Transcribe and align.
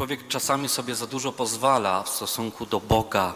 człowiek 0.00 0.28
czasami 0.28 0.68
sobie 0.68 0.94
za 0.94 1.06
dużo 1.06 1.32
pozwala 1.32 2.02
w 2.02 2.08
stosunku 2.08 2.66
do 2.66 2.80
Boga. 2.80 3.34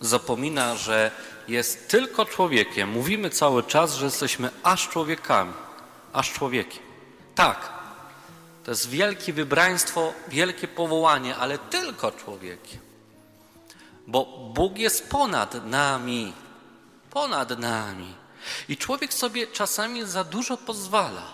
Zapomina, 0.00 0.76
że 0.76 1.10
jest 1.48 1.88
tylko 1.88 2.24
człowiekiem. 2.24 2.90
Mówimy 2.90 3.30
cały 3.30 3.62
czas, 3.62 3.94
że 3.94 4.04
jesteśmy 4.04 4.50
aż 4.62 4.88
człowiekami, 4.88 5.52
aż 6.12 6.32
człowiekiem. 6.32 6.82
Tak, 7.34 7.72
to 8.64 8.70
jest 8.70 8.88
wielkie 8.88 9.32
wybraństwo, 9.32 10.12
wielkie 10.28 10.68
powołanie, 10.68 11.36
ale 11.36 11.58
tylko 11.58 12.12
człowiekiem. 12.12 12.80
Bo 14.06 14.24
Bóg 14.54 14.78
jest 14.78 15.08
ponad 15.10 15.66
nami, 15.66 16.32
ponad 17.10 17.58
nami. 17.58 18.14
I 18.68 18.76
człowiek 18.76 19.14
sobie 19.14 19.46
czasami 19.46 20.04
za 20.06 20.24
dużo 20.24 20.56
pozwala. 20.56 21.26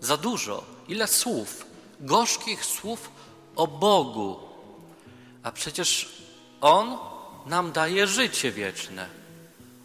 Za 0.00 0.16
dużo. 0.16 0.64
Ile 0.88 1.06
słów, 1.06 1.68
gorzkich 2.00 2.64
słów 2.64 3.10
o 3.56 3.66
Bogu. 3.66 4.40
A 5.42 5.52
przecież 5.52 6.08
On 6.60 6.98
nam 7.46 7.72
daje 7.72 8.06
życie 8.06 8.52
wieczne. 8.52 9.06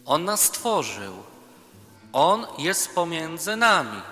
On 0.06 0.24
nas 0.24 0.42
stworzył. 0.42 1.14
On 2.12 2.46
jest 2.58 2.94
pomiędzy 2.94 3.56
nami. 3.56 4.02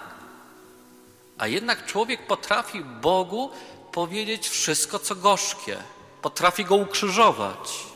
A 1.39 1.47
jednak 1.47 1.87
człowiek 1.87 2.27
potrafi 2.27 2.81
Bogu 2.81 3.51
powiedzieć 3.93 4.49
wszystko, 4.49 4.99
co 4.99 5.15
gorzkie. 5.15 5.77
Potrafi 6.23 6.65
go 6.65 6.75
ukrzyżować. 6.75 7.93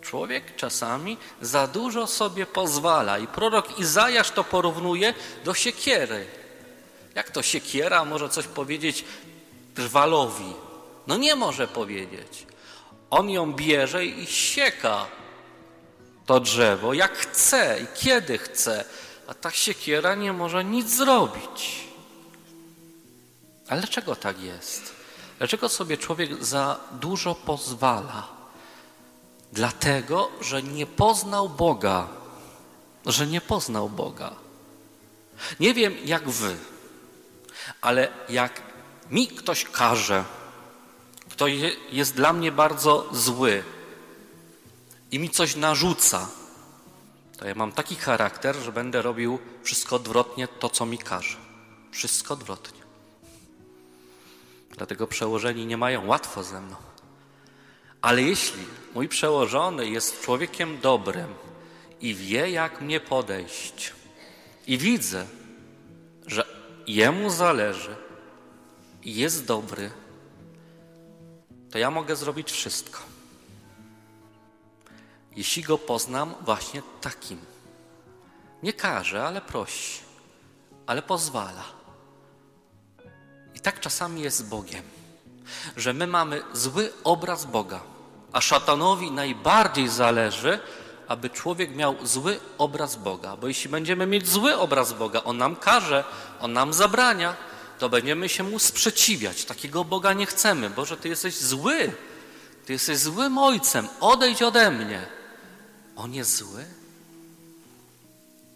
Człowiek 0.00 0.56
czasami 0.56 1.16
za 1.40 1.66
dużo 1.66 2.06
sobie 2.06 2.46
pozwala 2.46 3.18
i 3.18 3.26
prorok 3.26 3.78
Izajasz 3.78 4.30
to 4.30 4.44
porównuje 4.44 5.14
do 5.44 5.54
siekiery. 5.54 6.26
Jak 7.14 7.30
to 7.30 7.42
siekiera 7.42 8.04
może 8.04 8.28
coś 8.28 8.46
powiedzieć 8.46 9.04
drwalowi? 9.78 10.52
No 11.06 11.16
nie 11.16 11.36
może 11.36 11.68
powiedzieć. 11.68 12.46
On 13.10 13.30
ją 13.30 13.52
bierze 13.52 14.06
i 14.06 14.26
sieka 14.26 15.06
to 16.26 16.40
drzewo 16.40 16.94
jak 16.94 17.16
chce 17.16 17.80
i 17.80 17.86
kiedy 17.94 18.38
chce, 18.38 18.84
a 19.26 19.34
ta 19.34 19.50
siekiera 19.50 20.14
nie 20.14 20.32
może 20.32 20.64
nic 20.64 20.90
zrobić. 20.90 21.84
Ale 23.68 23.80
dlaczego 23.80 24.16
tak 24.16 24.40
jest? 24.40 24.92
Dlaczego 25.38 25.68
sobie 25.68 25.96
człowiek 25.96 26.44
za 26.44 26.80
dużo 26.92 27.34
pozwala? 27.34 28.28
Dlatego, 29.52 30.30
że 30.40 30.62
nie 30.62 30.86
poznał 30.86 31.48
Boga. 31.48 32.08
Że 33.06 33.26
nie 33.26 33.40
poznał 33.40 33.88
Boga. 33.88 34.32
Nie 35.60 35.74
wiem 35.74 35.94
jak 36.04 36.28
wy, 36.28 36.56
ale 37.80 38.08
jak 38.28 38.67
mi 39.10 39.28
ktoś 39.28 39.64
każe, 39.64 40.24
kto 41.30 41.46
jest 41.92 42.14
dla 42.14 42.32
mnie 42.32 42.52
bardzo 42.52 43.08
zły 43.12 43.64
i 45.10 45.18
mi 45.18 45.30
coś 45.30 45.56
narzuca, 45.56 46.28
to 47.38 47.48
ja 47.48 47.54
mam 47.54 47.72
taki 47.72 47.96
charakter, 47.96 48.56
że 48.56 48.72
będę 48.72 49.02
robił 49.02 49.38
wszystko 49.62 49.96
odwrotnie 49.96 50.48
to, 50.48 50.68
co 50.68 50.86
mi 50.86 50.98
każe. 50.98 51.36
Wszystko 51.90 52.34
odwrotnie. 52.34 52.80
Dlatego 54.76 55.06
przełożeni 55.06 55.66
nie 55.66 55.76
mają 55.76 56.06
łatwo 56.06 56.42
ze 56.44 56.60
mną. 56.60 56.76
Ale 58.02 58.22
jeśli 58.22 58.64
mój 58.94 59.08
przełożony 59.08 59.88
jest 59.88 60.20
człowiekiem 60.20 60.80
dobrym 60.80 61.34
i 62.00 62.14
wie, 62.14 62.50
jak 62.50 62.80
mnie 62.80 63.00
podejść, 63.00 63.92
i 64.66 64.78
widzę, 64.78 65.26
że 66.26 66.46
jemu 66.86 67.30
zależy 67.30 67.96
i 69.02 69.14
jest 69.14 69.46
dobry, 69.46 69.90
to 71.70 71.78
ja 71.78 71.90
mogę 71.90 72.16
zrobić 72.16 72.52
wszystko. 72.52 73.00
Jeśli 75.36 75.62
go 75.62 75.78
poznam 75.78 76.34
właśnie 76.40 76.82
takim. 77.00 77.38
Nie 78.62 78.72
każe, 78.72 79.26
ale 79.26 79.40
prosi, 79.40 80.00
ale 80.86 81.02
pozwala. 81.02 81.64
I 83.54 83.60
tak 83.60 83.80
czasami 83.80 84.20
jest 84.20 84.36
z 84.36 84.42
Bogiem 84.42 84.82
że 85.76 85.92
my 85.92 86.06
mamy 86.06 86.42
zły 86.52 86.92
obraz 87.04 87.44
Boga, 87.44 87.80
a 88.32 88.40
szatanowi 88.40 89.10
najbardziej 89.10 89.88
zależy, 89.88 90.60
aby 91.08 91.30
człowiek 91.30 91.76
miał 91.76 92.06
zły 92.06 92.40
obraz 92.58 92.96
Boga, 92.96 93.36
bo 93.36 93.48
jeśli 93.48 93.70
będziemy 93.70 94.06
mieć 94.06 94.28
zły 94.28 94.56
obraz 94.56 94.92
Boga, 94.92 95.24
on 95.24 95.36
nam 95.38 95.56
każe, 95.56 96.04
on 96.40 96.52
nam 96.52 96.72
zabrania, 96.72 97.36
to 97.78 97.88
będziemy 97.88 98.28
się 98.28 98.42
mu 98.42 98.58
sprzeciwiać. 98.58 99.44
Takiego 99.44 99.84
Boga 99.84 100.12
nie 100.12 100.26
chcemy. 100.26 100.70
Boże, 100.70 100.96
Ty 100.96 101.08
jesteś 101.08 101.36
zły. 101.36 101.92
Ty 102.66 102.72
jesteś 102.72 102.98
złym 102.98 103.38
ojcem. 103.38 103.88
Odejdź 104.00 104.42
ode 104.42 104.70
mnie. 104.70 105.06
On 105.96 106.14
jest 106.14 106.36
zły? 106.36 106.64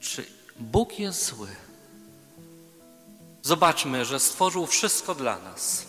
Czy 0.00 0.26
Bóg 0.56 0.98
jest 0.98 1.26
zły? 1.26 1.48
Zobaczmy, 3.42 4.04
że 4.04 4.20
stworzył 4.20 4.66
wszystko 4.66 5.14
dla 5.14 5.38
nas. 5.38 5.86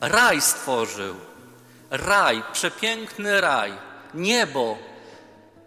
Raj 0.00 0.40
stworzył. 0.40 1.14
Raj, 1.90 2.42
przepiękny 2.52 3.40
raj, 3.40 3.72
niebo. 4.14 4.78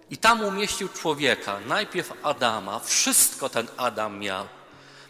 I 0.09 0.17
tam 0.17 0.41
umieścił 0.41 0.89
człowieka, 0.89 1.59
najpierw 1.67 2.13
Adama. 2.23 2.79
Wszystko 2.79 3.49
ten 3.49 3.67
Adam 3.77 4.19
miał. 4.19 4.47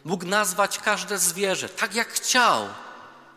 Mógł 0.04 0.26
nazwać 0.26 0.80
każde 0.80 1.18
zwierzę 1.18 1.70
tak 1.70 1.96
jak 1.96 2.10
chciał. 2.10 2.68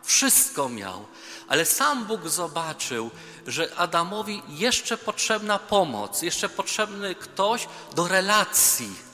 Wszystko 0.03 0.69
miał. 0.69 1.05
Ale 1.47 1.65
sam 1.65 2.05
Bóg 2.05 2.27
zobaczył, 2.27 3.11
że 3.47 3.75
Adamowi 3.77 4.41
jeszcze 4.47 4.97
potrzebna 4.97 5.59
pomoc, 5.59 6.21
jeszcze 6.21 6.49
potrzebny 6.49 7.15
ktoś 7.15 7.67
do 7.95 8.07
relacji 8.07 9.07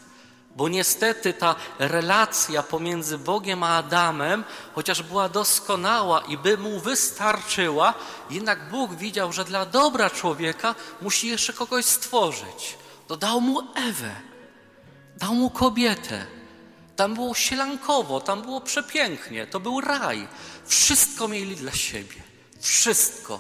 bo 0.56 0.69
niestety 0.69 1.34
ta 1.34 1.56
relacja 1.80 2.64
pomiędzy 2.64 3.18
Bogiem 3.18 3.64
a 3.64 3.78
Adamem, 3.78 4.44
chociaż 4.75 5.03
była 5.03 5.30
doskonała 5.30 6.22
i 6.22 6.38
by 6.38 6.58
mu 6.58 6.80
wystarczyła, 6.80 7.94
jednak 8.30 8.70
Bóg 8.70 8.94
widział, 8.94 9.34
że 9.34 9.46
dla 9.46 9.66
dobra 9.66 10.09
człowieka 10.09 10.75
musi 11.02 11.28
jeszcze 11.28 11.53
kogoś 11.53 11.85
stworzyć. 11.85 12.78
To 13.08 13.18
dał 13.18 13.41
mu 13.41 13.62
Ewę, 13.75 14.12
dał 15.18 15.34
mu 15.34 15.50
kobietę. 15.50 16.25
Tam 16.95 17.13
było 17.13 17.33
sielankowo, 17.33 18.21
tam 18.21 18.41
było 18.41 18.61
przepięknie, 18.61 19.47
to 19.47 19.59
był 19.59 19.81
raj. 19.81 20.27
Wszystko 20.65 21.27
mieli 21.27 21.55
dla 21.55 21.71
siebie. 21.71 22.23
Wszystko. 22.59 23.39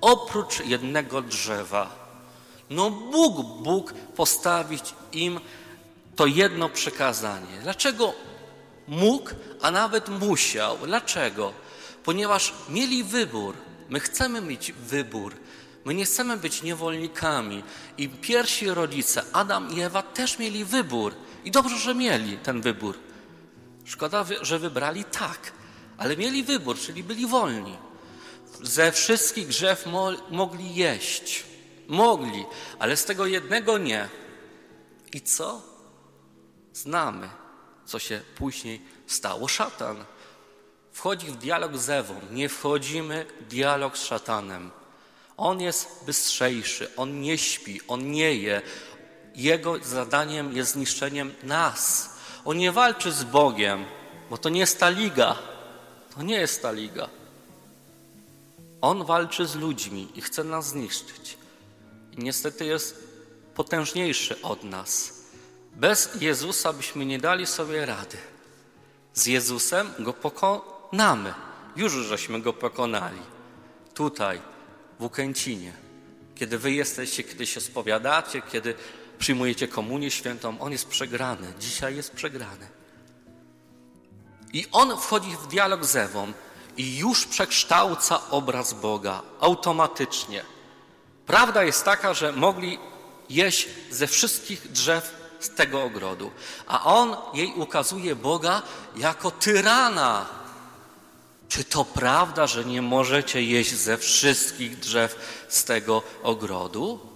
Oprócz 0.00 0.60
jednego 0.60 1.22
drzewa. 1.22 2.04
No 2.70 2.90
Bóg, 2.90 3.62
Bóg 3.62 3.92
postawić 3.92 4.94
im 5.12 5.40
to 6.16 6.26
jedno 6.26 6.68
przekazanie. 6.68 7.58
Dlaczego 7.62 8.14
mógł, 8.88 9.30
a 9.62 9.70
nawet 9.70 10.08
musiał? 10.08 10.78
Dlaczego? 10.78 11.52
Ponieważ 12.04 12.52
mieli 12.68 13.04
wybór. 13.04 13.54
My 13.88 14.00
chcemy 14.00 14.40
mieć 14.40 14.72
wybór. 14.72 15.36
My 15.84 15.94
nie 15.94 16.04
chcemy 16.04 16.36
być 16.36 16.62
niewolnikami. 16.62 17.62
I 17.98 18.08
pierwsi 18.08 18.70
rodzice, 18.70 19.22
Adam 19.32 19.72
i 19.76 19.80
Ewa, 19.80 20.02
też 20.02 20.38
mieli 20.38 20.64
wybór. 20.64 21.14
I 21.44 21.50
dobrze, 21.50 21.78
że 21.78 21.94
mieli 21.94 22.38
ten 22.38 22.60
wybór. 22.60 22.98
Szkoda, 23.84 24.24
że 24.42 24.58
wybrali 24.58 25.04
tak, 25.04 25.52
ale 25.98 26.16
mieli 26.16 26.42
wybór, 26.42 26.78
czyli 26.78 27.04
byli 27.04 27.26
wolni. 27.26 27.76
Ze 28.62 28.92
wszystkich 28.92 29.48
drzew 29.48 29.86
mo 29.86 30.12
mogli 30.30 30.74
jeść. 30.74 31.44
Mogli, 31.88 32.44
ale 32.78 32.96
z 32.96 33.04
tego 33.04 33.26
jednego 33.26 33.78
nie. 33.78 34.08
I 35.12 35.20
co? 35.20 35.62
Znamy, 36.72 37.30
co 37.84 37.98
się 37.98 38.20
później 38.36 38.82
stało. 39.06 39.48
Szatan 39.48 40.04
wchodzi 40.92 41.26
w 41.26 41.36
dialog 41.36 41.76
z 41.76 41.90
Ewą. 41.90 42.20
Nie 42.30 42.48
wchodzimy 42.48 43.26
w 43.40 43.44
dialog 43.44 43.98
z 43.98 44.04
szatanem. 44.04 44.70
On 45.36 45.60
jest 45.60 46.04
bystrzejszy, 46.06 46.96
on 46.96 47.20
nie 47.20 47.38
śpi, 47.38 47.80
on 47.88 48.10
nie 48.10 48.34
je. 48.34 48.62
Jego 49.34 49.78
zadaniem 49.78 50.52
jest 50.52 50.72
zniszczeniem 50.72 51.34
nas. 51.42 52.10
On 52.44 52.56
nie 52.58 52.72
walczy 52.72 53.12
z 53.12 53.24
Bogiem, 53.24 53.84
bo 54.30 54.38
to 54.38 54.48
nie 54.48 54.60
jest 54.60 54.80
ta 54.80 54.88
liga. 54.88 55.38
To 56.14 56.22
nie 56.22 56.34
jest 56.34 56.62
ta 56.62 56.72
liga. 56.72 57.08
On 58.80 59.04
walczy 59.04 59.46
z 59.46 59.54
ludźmi 59.54 60.08
i 60.14 60.20
chce 60.20 60.44
nas 60.44 60.68
zniszczyć. 60.68 61.38
I 62.12 62.22
niestety 62.22 62.64
jest 62.64 63.08
potężniejszy 63.54 64.42
od 64.42 64.64
nas. 64.64 65.14
Bez 65.72 66.20
Jezusa 66.20 66.72
byśmy 66.72 67.06
nie 67.06 67.18
dali 67.18 67.46
sobie 67.46 67.86
rady. 67.86 68.16
Z 69.14 69.26
Jezusem 69.26 69.90
go 69.98 70.12
pokonamy. 70.12 71.34
Już 71.76 71.92
żeśmy 71.92 72.40
go 72.40 72.52
pokonali. 72.52 73.20
Tutaj, 73.94 74.40
w 75.04 75.06
Ukęcinie. 75.06 75.72
Kiedy 76.34 76.58
wy 76.58 76.72
jesteście, 76.72 77.24
kiedy 77.24 77.46
się 77.46 77.60
spowiadacie, 77.60 78.42
kiedy 78.42 78.74
przyjmujecie 79.18 79.68
komunię 79.68 80.10
świętą, 80.10 80.60
on 80.60 80.72
jest 80.72 80.88
przegrany. 80.88 81.52
Dzisiaj 81.60 81.96
jest 81.96 82.12
przegrany. 82.12 82.68
I 84.52 84.66
on 84.72 84.96
wchodzi 84.96 85.30
w 85.30 85.46
dialog 85.46 85.84
z 85.84 85.96
Ewą 85.96 86.32
i 86.76 86.98
już 86.98 87.26
przekształca 87.26 88.30
obraz 88.30 88.74
Boga 88.74 89.22
automatycznie. 89.40 90.44
Prawda 91.26 91.64
jest 91.64 91.84
taka, 91.84 92.14
że 92.14 92.32
mogli 92.32 92.78
jeść 93.28 93.68
ze 93.90 94.06
wszystkich 94.06 94.72
drzew 94.72 95.14
z 95.40 95.50
tego 95.50 95.82
ogrodu, 95.82 96.30
a 96.66 96.84
on 96.84 97.16
jej 97.34 97.52
ukazuje 97.54 98.16
Boga 98.16 98.62
jako 98.96 99.30
tyrana. 99.30 100.43
Czy 101.48 101.64
to 101.64 101.84
prawda, 101.84 102.46
że 102.46 102.64
nie 102.64 102.82
możecie 102.82 103.42
jeść 103.42 103.74
ze 103.74 103.98
wszystkich 103.98 104.78
drzew 104.78 105.16
z 105.48 105.64
tego 105.64 106.02
ogrodu? 106.22 107.14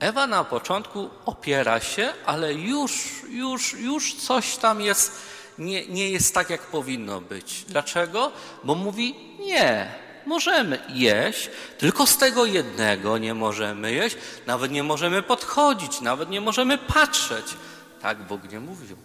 Ewa 0.00 0.26
na 0.26 0.44
początku 0.44 1.10
opiera 1.26 1.80
się, 1.80 2.12
ale 2.26 2.54
już, 2.54 3.22
już, 3.28 3.72
już 3.72 4.14
coś 4.14 4.56
tam 4.56 4.80
jest, 4.80 5.12
nie, 5.58 5.86
nie 5.86 6.10
jest 6.10 6.34
tak, 6.34 6.50
jak 6.50 6.60
powinno 6.60 7.20
być. 7.20 7.64
Dlaczego? 7.68 8.32
Bo 8.64 8.74
mówi 8.74 9.14
nie, 9.40 9.94
możemy 10.26 10.78
jeść, 10.88 11.50
tylko 11.78 12.06
z 12.06 12.16
tego 12.16 12.44
jednego 12.44 13.18
nie 13.18 13.34
możemy 13.34 13.92
jeść, 13.92 14.16
nawet 14.46 14.72
nie 14.72 14.82
możemy 14.82 15.22
podchodzić, 15.22 16.00
nawet 16.00 16.30
nie 16.30 16.40
możemy 16.40 16.78
patrzeć. 16.78 17.46
Tak 18.02 18.18
Bóg 18.18 18.52
nie 18.52 18.60
mówił. 18.60 18.96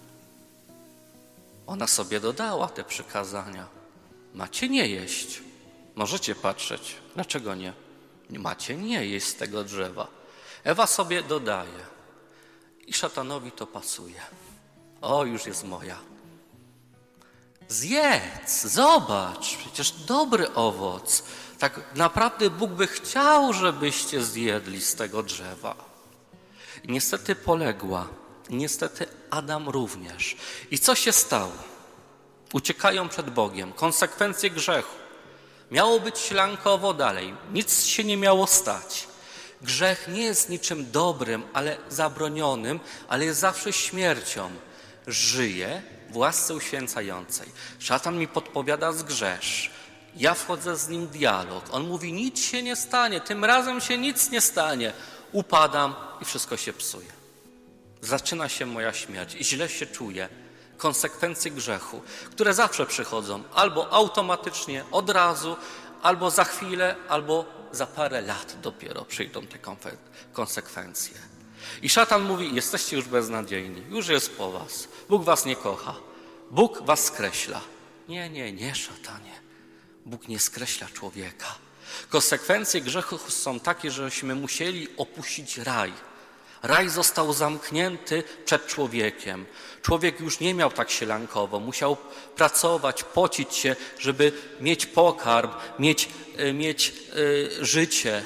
Ona 1.68 1.88
sobie 1.88 2.20
dodała 2.20 2.68
te 2.68 2.84
przykazania. 2.84 3.68
Macie 4.34 4.70
nie 4.70 4.88
jeść. 4.88 5.42
Możecie 5.96 6.36
patrzeć. 6.36 6.96
Dlaczego 7.16 7.56
nie? 7.56 7.74
Macie 8.30 8.78
nie 8.78 9.06
jeść 9.06 9.28
z 9.28 9.36
tego 9.36 9.64
drzewa. 9.64 10.08
Ewa 10.64 10.88
sobie 10.88 11.24
dodaje. 11.24 11.86
I 12.88 12.94
szatanowi 12.94 13.52
to 13.52 13.68
pasuje. 13.68 14.22
O, 15.02 15.26
już 15.26 15.46
jest 15.46 15.64
moja. 15.64 15.98
Zjedz, 17.68 18.64
zobacz, 18.64 19.58
przecież 19.58 19.92
dobry 19.92 20.54
owoc. 20.54 21.24
Tak 21.60 21.96
naprawdę 21.96 22.50
Bóg 22.50 22.72
by 22.72 22.88
chciał, 22.88 23.54
żebyście 23.54 24.24
zjedli 24.24 24.82
z 24.82 24.96
tego 24.96 25.24
drzewa. 25.24 25.76
I 26.84 26.92
niestety 26.92 27.36
poległa. 27.36 28.08
Niestety 28.50 29.06
Adam 29.30 29.70
również. 29.70 30.38
I 30.72 30.80
co 30.80 30.96
się 30.96 31.12
stało? 31.12 31.52
Uciekają 32.54 33.10
przed 33.10 33.30
Bogiem. 33.30 33.74
Konsekwencje 33.74 34.50
grzechu. 34.50 34.96
Miało 35.72 36.00
być 36.00 36.20
ślankowo 36.20 36.94
dalej. 36.94 37.36
Nic 37.54 37.86
się 37.86 38.04
nie 38.04 38.18
miało 38.18 38.48
stać. 38.48 39.08
Grzech 39.62 40.08
nie 40.08 40.24
jest 40.24 40.50
niczym 40.50 40.92
dobrym, 40.92 41.44
ale 41.54 41.78
zabronionym, 41.90 42.80
ale 43.08 43.26
jest 43.26 43.40
zawsze 43.40 43.74
śmiercią. 43.74 44.52
Żyje 45.08 45.82
w 46.10 46.18
łasce 46.18 46.56
uświęcającej. 46.56 47.48
Szatan 47.80 48.18
mi 48.18 48.28
podpowiada 48.28 48.92
zgrzesz. 48.92 49.72
Ja 50.16 50.34
wchodzę 50.34 50.78
z 50.78 50.90
nim 50.90 51.08
w 51.08 51.12
dialog. 51.12 51.64
On 51.72 51.88
mówi, 51.88 52.14
nic 52.14 52.40
się 52.40 52.64
nie 52.64 52.76
stanie, 52.76 53.22
tym 53.22 53.46
razem 53.46 53.82
się 53.82 53.98
nic 53.98 54.30
nie 54.30 54.42
stanie. 54.42 54.94
Upadam 55.32 55.96
i 56.22 56.26
wszystko 56.26 56.58
się 56.58 56.74
psuje. 56.74 57.23
Zaczyna 58.04 58.50
się 58.50 58.66
moja 58.66 58.94
śmierć 58.94 59.36
i 59.36 59.44
źle 59.44 59.70
się 59.70 59.86
czuję. 59.86 60.30
Konsekwencje 60.78 61.52
grzechu, 61.52 62.02
które 62.32 62.54
zawsze 62.54 62.86
przychodzą 62.86 63.44
albo 63.54 63.94
automatycznie, 63.94 64.84
od 64.92 65.10
razu, 65.10 65.56
albo 66.02 66.32
za 66.32 66.44
chwilę, 66.44 66.96
albo 67.10 67.46
za 67.72 67.88
parę 67.88 68.22
lat 68.22 68.58
dopiero 68.62 69.06
przyjdą 69.06 69.48
te 69.48 69.60
konsekwencje. 70.34 71.18
I 71.82 71.90
szatan 71.90 72.22
mówi: 72.22 72.56
Jesteście 72.56 72.96
już 72.96 73.06
beznadziejni, 73.06 73.84
już 73.90 74.08
jest 74.08 74.38
po 74.38 74.52
was. 74.52 74.88
Bóg 75.10 75.24
was 75.24 75.46
nie 75.46 75.56
kocha. 75.56 75.96
Bóg 76.52 76.86
was 76.86 77.06
skreśla. 77.06 77.62
Nie, 78.08 78.30
nie, 78.30 78.54
nie, 78.54 78.76
szatanie. 78.76 79.34
Bóg 80.06 80.28
nie 80.28 80.40
skreśla 80.40 80.88
człowieka. 80.88 81.56
Konsekwencje 82.10 82.82
grzechu 82.82 83.18
są 83.18 83.60
takie, 83.60 83.92
żeśmy 83.92 84.36
musieli 84.36 84.88
opuścić 84.98 85.58
raj. 85.58 85.94
Raj 86.64 86.90
został 86.90 87.34
zamknięty 87.34 88.24
przed 88.46 88.68
człowiekiem. 88.68 89.46
Człowiek 89.82 90.20
już 90.20 90.40
nie 90.40 90.54
miał 90.54 90.72
tak 90.72 90.92
sielankowo, 90.92 91.60
musiał 91.60 91.98
pracować, 92.36 93.04
pocić 93.04 93.56
się, 93.56 93.76
żeby 94.00 94.32
mieć 94.62 94.86
pokarm, 94.86 95.50
mieć, 95.80 96.10
e, 96.38 96.54
mieć 96.54 96.94
y, 97.16 97.66
życie, 97.66 98.24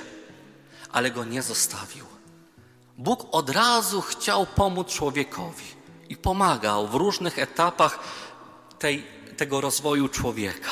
ale 0.92 1.12
go 1.12 1.25
nie 1.25 1.42
zostawił. 1.42 2.06
Bóg 2.98 3.28
od 3.31 3.50
razu 3.50 4.01
chciał 4.01 4.45
pomóc 4.45 4.88
człowiekowi 4.88 5.66
i 6.10 6.18
pomagał 6.18 6.88
w 6.88 6.95
różnych 6.95 7.39
etapach 7.39 8.00
tej, 8.80 9.04
tego 9.38 9.62
rozwoju 9.62 10.10
człowieka. 10.10 10.72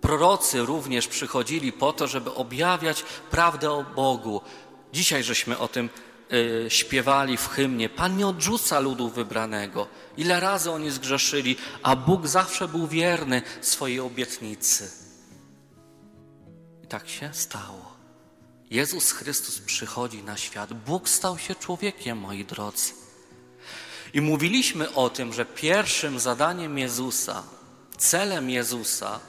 Prorocy 0.00 0.62
również 0.62 1.08
przychodzili 1.08 1.72
po 1.72 1.92
to, 1.92 2.06
żeby 2.06 2.34
objawiać 2.34 3.04
prawdę 3.30 3.70
o 3.70 3.82
Bogu. 3.82 4.40
Dzisiaj 4.92 5.22
żeśmy 5.22 5.58
o 5.58 5.68
tym 5.68 5.88
śpiewali 6.68 7.36
w 7.36 7.48
hymnie. 7.48 7.88
Pan 7.88 8.16
nie 8.16 8.26
odrzuca 8.26 8.80
ludu 8.80 9.08
wybranego. 9.08 9.88
Ile 10.16 10.40
razy 10.40 10.70
oni 10.70 10.90
zgrzeszyli, 10.90 11.56
a 11.82 11.96
Bóg 11.96 12.26
zawsze 12.26 12.68
był 12.68 12.86
wierny 12.86 13.42
swojej 13.60 14.00
obietnicy. 14.00 14.90
I 16.84 16.86
tak 16.86 17.08
się 17.08 17.30
stało. 17.32 17.92
Jezus 18.70 19.12
Chrystus 19.12 19.58
przychodzi 19.58 20.22
na 20.22 20.36
świat. 20.36 20.72
Bóg 20.72 21.08
stał 21.08 21.38
się 21.38 21.54
człowiekiem, 21.54 22.18
moi 22.18 22.44
drodzy. 22.44 22.92
I 24.14 24.20
mówiliśmy 24.20 24.94
o 24.94 25.10
tym, 25.10 25.32
że 25.32 25.44
pierwszym 25.44 26.20
zadaniem 26.20 26.78
Jezusa, 26.78 27.42
celem 27.98 28.50
Jezusa 28.50 29.20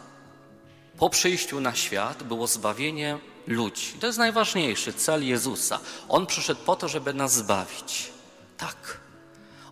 po 0.98 1.10
przyjściu 1.10 1.62
na 1.62 1.76
świat 1.76 2.24
było 2.24 2.48
zbawienie 2.48 3.18
ludzi. 3.48 3.94
To 4.00 4.08
jest 4.08 4.20
najważniejszy 4.20 4.94
cel 4.94 5.28
Jezusa. 5.28 5.80
On 6.10 6.26
przyszedł 6.26 6.62
po 6.66 6.76
to, 6.76 6.88
żeby 6.88 7.14
nas 7.14 7.34
zbawić. 7.34 8.12
Tak. 8.58 9.00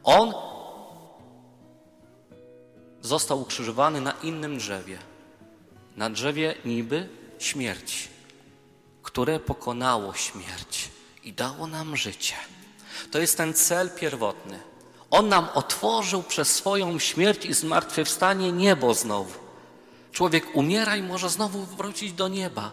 On 0.04 0.34
został 3.02 3.42
ukrzyżowany 3.42 4.02
na 4.02 4.14
innym 4.24 4.58
drzewie. 4.58 4.98
Na 5.98 6.10
drzewie 6.10 6.56
niby 6.66 7.10
śmierci 7.40 8.12
które 9.02 9.40
pokonało 9.40 10.14
śmierć 10.14 10.90
i 11.24 11.34
dało 11.34 11.68
nam 11.68 11.98
życie. 11.98 12.36
To 13.12 13.20
jest 13.20 13.38
ten 13.38 13.54
cel 13.54 13.90
pierwotny. 13.90 14.60
On 15.10 15.30
nam 15.30 15.48
otworzył 15.54 16.24
przez 16.24 16.56
swoją 16.56 17.00
śmierć 17.00 17.46
i 17.46 17.54
zmartwychwstanie 17.54 18.52
niebo 18.52 18.94
znowu. 18.94 19.40
Człowiek 20.12 20.56
umiera 20.56 20.96
i 20.96 21.04
może 21.04 21.30
znowu 21.30 21.66
wrócić 21.66 22.14
do 22.14 22.28
nieba. 22.28 22.72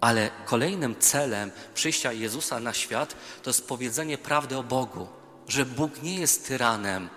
Ale 0.00 0.30
kolejnym 0.44 0.96
celem 0.98 1.50
przyjścia 1.74 2.12
Jezusa 2.12 2.60
na 2.60 2.72
świat 2.72 3.16
to 3.42 3.50
jest 3.50 3.68
powiedzenie 3.68 4.18
prawdy 4.18 4.56
o 4.56 4.62
Bogu, 4.62 5.08
że 5.48 5.66
Bóg 5.66 6.02
nie 6.02 6.14
jest 6.20 6.48
tyranem. 6.48 7.08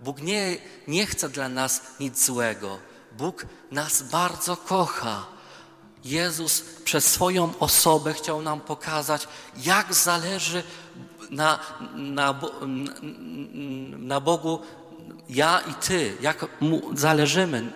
Bóg 0.00 0.20
nie, 0.20 0.56
nie 0.88 1.06
chce 1.06 1.28
dla 1.28 1.48
nas 1.48 1.82
nic 2.00 2.24
złego. 2.24 2.78
Bóg 3.12 3.46
nas 3.70 4.02
bardzo 4.02 4.56
kocha. 4.56 5.26
Jezus 6.04 6.60
przez 6.84 7.04
swoją 7.04 7.58
osobę 7.58 8.14
chciał 8.14 8.42
nam 8.42 8.60
pokazać, 8.60 9.28
jak 9.56 9.94
zależy 9.94 10.62
na, 11.30 11.58
na, 11.94 12.40
na 13.98 14.20
Bogu 14.20 14.62
ja 15.28 15.60
i 15.60 15.74
Ty, 15.74 16.16
jak 16.20 16.46
mu 16.60 16.96
zależymy 16.96 17.72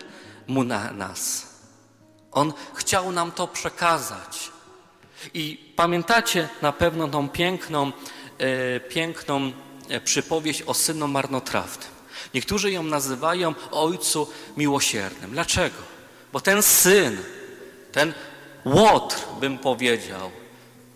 Mu 0.47 0.65
na 0.65 0.93
nas. 0.93 1.52
On 2.33 2.53
chciał 2.75 3.13
nam 3.13 3.33
to 3.33 3.49
przekazać. 3.49 4.51
I 5.35 5.73
pamiętacie 5.77 6.49
na 6.63 6.73
pewno 6.73 7.09
tą 7.09 7.29
piękną, 7.29 7.93
e, 8.39 8.81
piękną 8.81 9.53
e, 9.89 10.01
przypowieść 10.01 10.63
o 10.63 10.75
synu 10.75 11.09
marnotrawnym. 11.09 11.89
Niektórzy 12.35 12.73
ją 12.73 12.83
nazywają 12.83 13.55
Ojcu 13.71 14.29
Miłosiernym. 14.57 15.31
Dlaczego? 15.31 15.77
Bo 16.33 16.41
ten 16.41 16.63
syn 16.63 17.19
ten 17.93 18.15
łotr, 18.65 19.17
bym 19.41 19.59
powiedział, 19.59 20.31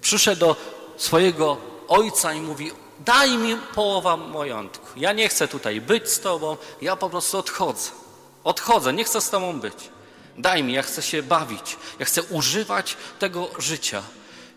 przyszedł 0.00 0.40
do 0.40 0.56
swojego 0.96 1.56
ojca 1.88 2.32
i 2.32 2.40
mówi: 2.40 2.70
Daj 3.00 3.38
mi 3.38 3.56
połowa 3.74 4.16
majątku. 4.16 4.86
Ja 4.96 5.12
nie 5.12 5.28
chcę 5.28 5.48
tutaj 5.48 5.80
być 5.80 6.10
z 6.10 6.20
tobą, 6.20 6.56
ja 6.82 6.96
po 6.96 7.10
prostu 7.10 7.38
odchodzę. 7.38 7.90
Odchodzę, 8.44 8.92
nie 8.92 9.04
chcę 9.04 9.20
z 9.20 9.30
tobą 9.30 9.60
być. 9.60 9.95
Daj 10.38 10.62
mi, 10.62 10.72
ja 10.72 10.82
chcę 10.82 11.02
się 11.02 11.22
bawić, 11.22 11.76
ja 11.98 12.06
chcę 12.06 12.22
używać 12.22 12.96
tego 13.18 13.50
życia. 13.58 14.02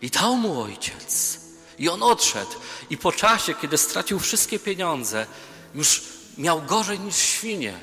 I 0.02 0.10
dał 0.10 0.36
mu 0.36 0.62
ojciec. 0.62 1.40
I 1.78 1.88
on 1.88 2.02
odszedł. 2.02 2.50
I 2.90 2.96
po 2.96 3.12
czasie, 3.12 3.54
kiedy 3.54 3.78
stracił 3.78 4.18
wszystkie 4.18 4.58
pieniądze, 4.58 5.26
już 5.74 6.02
miał 6.38 6.62
gorzej 6.62 7.00
niż 7.00 7.16
świnie. 7.16 7.78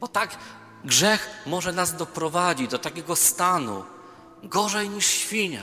Bo 0.00 0.08
tak 0.08 0.38
Grzech 0.84 1.30
może 1.46 1.72
nas 1.72 1.96
doprowadzić 1.96 2.70
do 2.70 2.78
takiego 2.78 3.16
stanu, 3.16 3.84
gorzej 4.42 4.88
niż 4.88 5.06
świnia. 5.06 5.62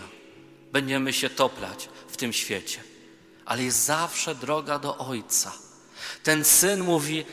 Będziemy 0.71 1.13
się 1.13 1.29
toplać 1.29 1.89
w 2.07 2.17
tym 2.17 2.33
świecie, 2.33 2.83
ale 3.45 3.63
jest 3.63 3.85
zawsze 3.85 4.35
droga 4.35 4.79
do 4.79 4.97
Ojca. 4.97 5.51
Ten 6.23 6.43
syn 6.43 6.83
mówi: 6.83 7.25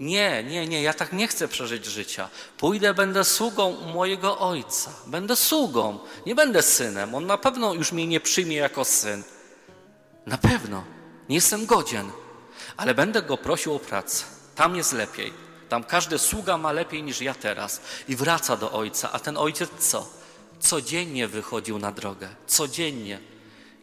Nie, 0.00 0.44
nie, 0.44 0.66
nie, 0.66 0.82
ja 0.82 0.94
tak 0.94 1.12
nie 1.12 1.28
chcę 1.28 1.48
przeżyć 1.48 1.86
życia. 1.86 2.28
Pójdę, 2.58 2.94
będę 2.94 3.24
sługą 3.24 3.76
mojego 3.94 4.38
ojca. 4.38 4.90
Będę 5.06 5.36
sługą, 5.36 5.98
nie 6.26 6.34
będę 6.34 6.62
synem. 6.62 7.14
On 7.14 7.26
na 7.26 7.38
pewno 7.38 7.74
już 7.74 7.92
mnie 7.92 8.06
nie 8.06 8.20
przyjmie 8.20 8.56
jako 8.56 8.84
syn. 8.84 9.22
Na 10.26 10.38
pewno, 10.38 10.84
nie 11.28 11.34
jestem 11.34 11.66
godzien, 11.66 12.10
ale 12.76 12.94
będę 12.94 13.22
go 13.22 13.36
prosił 13.36 13.74
o 13.74 13.78
pracę. 13.78 14.24
Tam 14.54 14.76
jest 14.76 14.92
lepiej. 14.92 15.32
Tam 15.68 15.84
każdy 15.84 16.18
sługa 16.18 16.58
ma 16.58 16.72
lepiej 16.72 17.02
niż 17.02 17.20
ja 17.20 17.34
teraz. 17.34 17.80
I 18.08 18.16
wraca 18.16 18.56
do 18.56 18.72
ojca. 18.72 19.12
A 19.12 19.18
ten 19.18 19.36
ojciec 19.36 19.70
co? 19.78 20.08
Codziennie 20.60 21.28
wychodził 21.28 21.78
na 21.78 21.92
drogę. 21.92 22.28
Codziennie. 22.46 23.20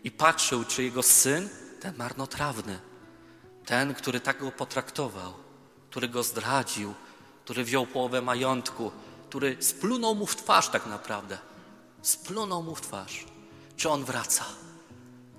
I 0.04 0.12
patrzył, 0.12 0.64
czy 0.64 0.84
jego 0.84 1.04
syn, 1.04 1.50
ten 1.80 1.98
marnotrawny, 1.98 2.80
ten, 3.66 3.94
który 3.94 4.20
tak 4.20 4.40
go 4.40 4.52
potraktował, 4.52 5.34
który 5.92 6.10
go 6.10 6.24
zdradził, 6.24 6.94
który 7.44 7.64
wziął 7.64 7.86
połowę 7.86 8.22
majątku, 8.22 8.92
który 9.30 9.58
splunął 9.60 10.16
mu 10.16 10.26
w 10.26 10.36
twarz 10.36 10.70
tak 10.70 10.86
naprawdę. 10.86 11.38
Splunął 12.02 12.64
mu 12.64 12.76
w 12.76 12.82
twarz. 12.82 13.26
Czy 13.78 13.90
on 13.90 14.06
wraca? 14.06 14.46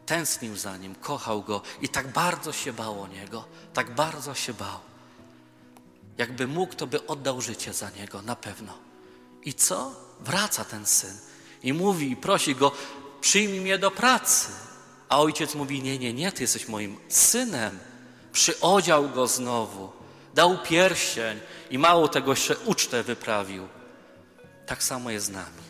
Tęsknił 0.06 0.56
za 0.56 0.76
nim, 0.76 0.94
kochał 0.94 1.42
go 1.42 1.62
i 1.82 1.88
tak 1.88 2.12
bardzo 2.12 2.52
się 2.52 2.72
bał 2.72 3.02
o 3.02 3.06
niego, 3.06 3.44
tak 3.74 3.94
bardzo 3.94 4.34
się 4.34 4.54
bał. 4.54 4.78
Jakby 6.18 6.46
mógł, 6.46 6.74
to 6.74 6.86
by 6.86 7.06
oddał 7.06 7.40
życie 7.40 7.72
za 7.72 7.90
niego, 7.90 8.22
na 8.22 8.36
pewno. 8.36 8.78
I 9.42 9.54
co? 9.54 9.94
Wraca 10.20 10.64
ten 10.64 10.86
syn 10.86 11.16
i 11.62 11.72
mówi 11.72 12.10
i 12.10 12.16
prosi 12.16 12.54
go, 12.54 12.72
przyjmij 13.20 13.60
mnie 13.60 13.78
do 13.78 13.90
pracy. 13.90 14.52
A 15.08 15.20
ojciec 15.20 15.54
mówi, 15.54 15.82
nie, 15.82 15.98
nie, 15.98 16.14
nie, 16.14 16.32
ty 16.32 16.42
jesteś 16.42 16.68
moim 16.68 16.96
synem. 17.08 17.78
Przyodział 18.32 19.08
go 19.08 19.26
znowu, 19.26 20.01
dał 20.34 20.58
pierścień 20.58 21.40
i 21.70 21.78
mało 21.78 22.08
tego 22.08 22.32
jeszcze 22.32 22.56
ucztę 22.58 23.02
wyprawił. 23.02 23.68
Tak 24.66 24.82
samo 24.82 25.10
jest 25.10 25.26
z 25.26 25.30
nami. 25.30 25.62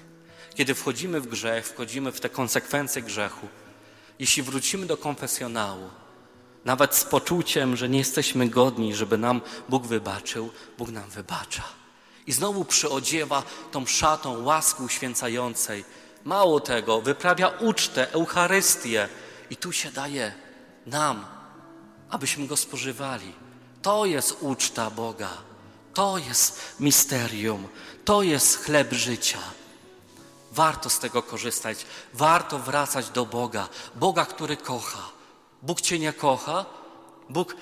Kiedy 0.54 0.74
wchodzimy 0.74 1.20
w 1.20 1.26
grzech, 1.26 1.66
wchodzimy 1.66 2.12
w 2.12 2.20
te 2.20 2.28
konsekwencje 2.28 3.02
grzechu, 3.02 3.48
jeśli 4.18 4.42
wrócimy 4.42 4.86
do 4.86 4.96
konfesjonału, 4.96 5.90
nawet 6.64 6.94
z 6.94 7.04
poczuciem, 7.04 7.76
że 7.76 7.88
nie 7.88 7.98
jesteśmy 7.98 8.48
godni, 8.48 8.94
żeby 8.94 9.18
nam 9.18 9.40
Bóg 9.68 9.86
wybaczył, 9.86 10.50
Bóg 10.78 10.90
nam 10.90 11.10
wybacza. 11.10 11.62
I 12.26 12.32
znowu 12.32 12.64
przyodziewa 12.64 13.42
tą 13.70 13.86
szatą 13.86 14.42
łaski 14.42 14.82
uświęcającej. 14.82 15.84
Mało 16.24 16.60
tego, 16.60 17.00
wyprawia 17.00 17.48
ucztę, 17.48 18.12
Eucharystię 18.12 19.08
i 19.50 19.56
tu 19.56 19.72
się 19.72 19.90
daje 19.90 20.32
nam, 20.86 21.26
abyśmy 22.10 22.46
go 22.46 22.56
spożywali. 22.56 23.32
To 23.82 24.06
jest 24.06 24.36
uczta 24.40 24.90
Boga. 24.90 25.30
To 25.94 26.18
jest 26.18 26.60
misterium. 26.80 27.68
To 28.04 28.22
jest 28.22 28.64
chleb 28.64 28.92
życia. 28.92 29.38
Warto 30.52 30.90
z 30.90 30.98
tego 30.98 31.22
korzystać. 31.22 31.86
Warto 32.14 32.58
wracać 32.58 33.10
do 33.10 33.26
Boga. 33.26 33.68
Boga, 33.94 34.26
który 34.26 34.56
kocha. 34.56 35.10
Bóg 35.62 35.80
Cię 35.80 35.98
nie 35.98 36.12
kocha. 36.12 36.64
Bóg, 37.28 37.56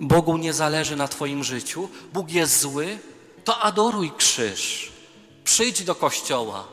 Bogu 0.00 0.36
nie 0.36 0.52
zależy 0.52 0.96
na 0.96 1.08
Twoim 1.08 1.44
życiu. 1.44 1.88
Bóg 2.12 2.30
jest 2.30 2.60
zły. 2.60 2.98
To 3.44 3.58
adoruj 3.58 4.12
krzyż. 4.16 4.92
Przyjdź 5.44 5.84
do 5.84 5.94
kościoła. 5.94 6.64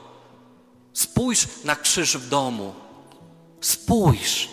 Spójrz 0.93 1.47
na 1.63 1.75
krzyż 1.75 2.17
w 2.17 2.29
domu. 2.29 2.75
Spójrz, 3.61 4.49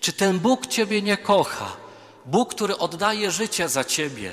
czy 0.00 0.12
ten 0.12 0.38
Bóg 0.38 0.66
Ciebie 0.66 1.02
nie 1.02 1.16
kocha. 1.16 1.83
Bóg, 2.26 2.54
który 2.54 2.78
oddaje 2.78 3.30
życie 3.30 3.68
za 3.68 3.84
Ciebie. 3.84 4.32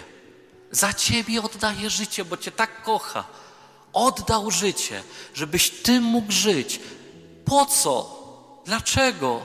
Za 0.72 0.94
Ciebie 0.94 1.42
oddaje 1.44 1.90
życie, 1.90 2.26
bo 2.26 2.38
Cię 2.38 2.52
tak 2.52 2.84
kocha. 2.84 3.24
Oddał 3.94 4.52
życie, 4.52 5.04
żebyś 5.34 5.70
Ty 5.70 6.02
mógł 6.02 6.32
żyć. 6.32 6.80
Po 7.46 7.66
co? 7.66 8.22
Dlaczego? 8.66 9.42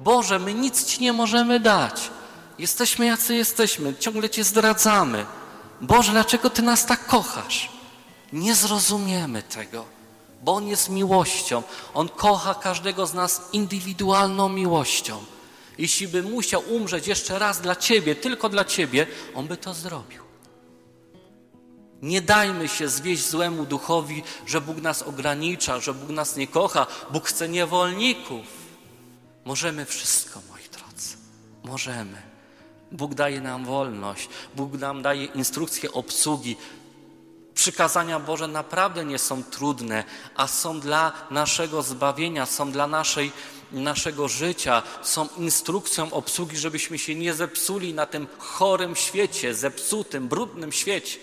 Boże, 0.00 0.38
my 0.38 0.54
nic 0.54 0.84
Ci 0.84 1.02
nie 1.02 1.12
możemy 1.12 1.60
dać. 1.60 2.10
Jesteśmy 2.58 3.06
jacy 3.06 3.34
jesteśmy, 3.34 3.94
ciągle 3.94 4.30
Cię 4.30 4.44
zdradzamy. 4.44 5.26
Boże, 5.80 6.12
dlaczego 6.12 6.50
Ty 6.50 6.62
nas 6.62 6.86
tak 6.86 7.06
kochasz? 7.06 7.70
Nie 8.32 8.54
zrozumiemy 8.54 9.42
tego, 9.42 9.84
bo 10.42 10.54
On 10.54 10.68
jest 10.68 10.88
miłością. 10.88 11.62
On 11.94 12.08
kocha 12.08 12.54
każdego 12.54 13.06
z 13.06 13.14
nas 13.14 13.42
indywidualną 13.52 14.48
miłością. 14.48 15.24
Jeśli 15.78 16.08
by 16.08 16.22
musiał 16.22 16.62
umrzeć 16.68 17.06
jeszcze 17.06 17.38
raz 17.38 17.60
dla 17.60 17.76
Ciebie, 17.76 18.14
tylko 18.14 18.48
dla 18.48 18.64
Ciebie, 18.64 19.06
On 19.34 19.46
by 19.46 19.56
to 19.56 19.74
zrobił. 19.74 20.22
Nie 22.02 22.22
dajmy 22.22 22.68
się 22.68 22.88
zwieść 22.88 23.28
złemu 23.28 23.66
duchowi, 23.66 24.22
że 24.46 24.60
Bóg 24.60 24.76
nas 24.76 25.02
ogranicza, 25.02 25.80
że 25.80 25.94
Bóg 25.94 26.10
nas 26.10 26.36
nie 26.36 26.46
kocha, 26.46 26.86
Bóg 27.10 27.28
chce 27.28 27.48
niewolników. 27.48 28.46
Możemy 29.44 29.84
wszystko, 29.84 30.40
moi 30.50 30.62
drodzy. 30.72 31.16
Możemy. 31.64 32.22
Bóg 32.92 33.14
daje 33.14 33.40
nam 33.40 33.64
wolność, 33.64 34.28
Bóg 34.56 34.72
nam 34.72 35.02
daje 35.02 35.24
instrukcje 35.24 35.92
obsługi. 35.92 36.56
Przykazania 37.54 38.20
Boże 38.20 38.48
naprawdę 38.48 39.04
nie 39.04 39.18
są 39.18 39.44
trudne, 39.44 40.04
a 40.36 40.46
są 40.46 40.80
dla 40.80 41.12
naszego 41.30 41.82
zbawienia, 41.82 42.46
są 42.46 42.72
dla 42.72 42.86
naszej, 42.86 43.32
naszego 43.72 44.28
życia, 44.28 44.82
są 45.02 45.28
instrukcją 45.38 46.12
obsługi, 46.12 46.56
żebyśmy 46.56 46.98
się 46.98 47.14
nie 47.14 47.34
zepsuli 47.34 47.94
na 47.94 48.06
tym 48.06 48.26
chorym 48.38 48.96
świecie, 48.96 49.54
zepsutym, 49.54 50.28
brudnym 50.28 50.72
świecie. 50.72 51.18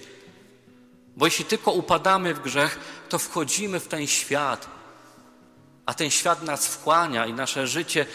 Bo 1.18 1.26
jeśli 1.26 1.46
tylko 1.46 1.72
upadamy 1.72 2.34
w 2.34 2.40
grzech, 2.40 2.80
to 3.10 3.20
wchodzimy 3.20 3.80
w 3.80 3.88
ten 3.88 4.08
świat, 4.08 4.70
a 5.86 5.94
ten 5.94 6.10
świat 6.10 6.44
nas 6.44 6.68
wchłania 6.68 7.26
i 7.26 7.34
nasze 7.34 7.68
życie 7.68 8.06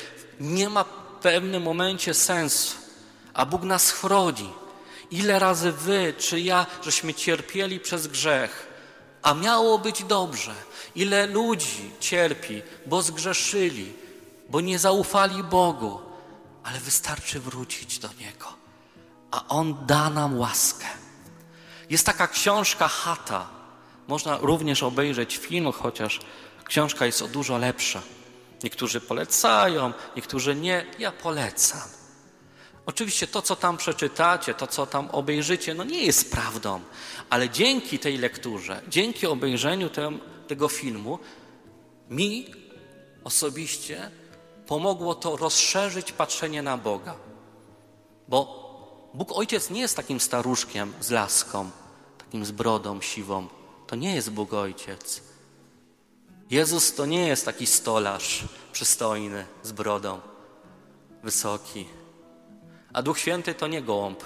nie 0.41 0.69
ma 0.69 0.85
w 0.85 0.89
pewnym 1.23 1.63
momencie 1.63 2.15
sensu, 2.15 2.77
a 3.35 3.47
Bóg 3.47 3.63
nas 3.63 3.91
chroni. 3.91 4.51
Ile 5.11 5.39
razy 5.39 5.73
wy 5.73 6.15
czy 6.19 6.41
ja, 6.41 6.67
żeśmy 6.83 7.15
cierpieli 7.15 7.81
przez 7.81 8.07
grzech, 8.07 8.67
a 9.23 9.35
miało 9.35 9.79
być 9.79 10.05
dobrze. 10.05 10.55
Ile 10.95 11.27
ludzi 11.27 11.91
cierpi, 12.01 12.63
bo 12.87 13.03
zgrzeszyli, 13.03 13.93
bo 14.49 14.61
nie 14.61 14.79
zaufali 14.79 15.43
Bogu, 15.43 16.01
ale 16.65 16.81
wystarczy 16.81 17.41
wrócić 17.41 17.99
do 17.99 18.09
Niego, 18.21 18.47
a 19.31 19.49
On 19.49 19.87
da 19.87 20.11
nam 20.11 20.39
łaskę. 20.39 20.87
Jest 21.91 22.07
taka 22.07 22.29
książka 22.29 22.89
Chata. 22.89 23.49
Można 24.09 24.39
również 24.39 24.83
obejrzeć 24.83 25.37
film, 25.37 25.73
chociaż 25.73 26.21
książka 26.65 27.07
jest 27.07 27.23
o 27.23 27.29
dużo 27.29 27.59
lepsza. 27.59 28.03
Niektórzy 28.63 29.01
polecają, 29.01 29.93
niektórzy 30.17 30.55
nie. 30.55 30.87
Ja 30.99 31.13
polecam. 31.13 31.89
Oczywiście 32.87 33.27
to, 33.27 33.43
co 33.43 33.57
tam 33.57 33.77
przeczytacie, 33.77 34.55
to, 34.55 34.67
co 34.67 34.87
tam 34.87 35.11
obejrzycie, 35.11 35.75
no 35.75 35.85
nie 35.85 36.05
jest 36.05 36.31
prawdą, 36.31 36.81
ale 37.31 37.51
dzięki 37.51 37.99
tej 37.99 38.19
lekturze, 38.19 38.83
dzięki 38.89 39.27
obejrzeniu 39.27 39.91
tego 40.49 40.69
filmu, 40.69 41.19
mi 42.11 42.47
osobiście 43.25 44.11
pomogło 44.67 45.15
to 45.15 45.37
rozszerzyć 45.37 46.13
patrzenie 46.13 46.63
na 46.63 46.77
Boga. 46.77 47.15
Bo 48.29 48.65
Bóg 49.15 49.33
Ojciec 49.33 49.71
nie 49.71 49.81
jest 49.81 49.97
takim 49.97 50.21
staruszkiem 50.21 50.93
z 51.01 51.11
laską, 51.11 51.71
takim 52.19 52.45
z 52.45 52.51
brodą 52.51 53.01
siwą. 53.01 53.49
To 53.87 53.97
nie 53.97 54.15
jest 54.15 54.31
Bóg 54.31 54.55
Ojciec. 54.55 55.23
Jezus 56.51 56.95
to 56.95 57.07
nie 57.07 57.29
jest 57.29 57.45
taki 57.45 57.67
stolarz 57.67 58.45
przystojny 58.73 59.47
z 59.63 59.73
brodą, 59.73 60.21
wysoki. 61.23 61.87
A 62.93 63.03
Duch 63.03 63.19
Święty 63.19 63.55
to 63.55 63.67
nie 63.67 63.83
gołąb, 63.83 64.25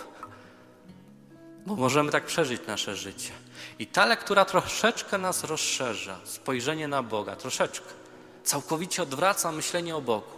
bo 1.67 1.77
możemy 1.77 2.13
tak 2.13 2.27
przeżyć 2.27 2.63
nasze 2.67 2.97
życie. 2.97 3.33
I 3.79 3.87
ta 3.87 4.07
lektura 4.07 4.45
troszeczkę 4.45 5.19
nas 5.19 5.45
rozszerza, 5.45 6.19
spojrzenie 6.25 6.89
na 6.89 7.03
Boga, 7.03 7.37
troszeczkę. 7.37 7.91
Całkowicie 8.49 9.03
odwraca 9.03 9.53
myślenie 9.53 9.97
o 9.97 10.01
Bogu. 10.01 10.33